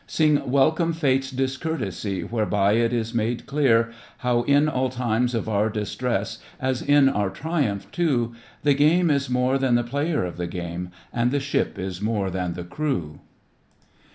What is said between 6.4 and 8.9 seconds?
As in our triumph too. The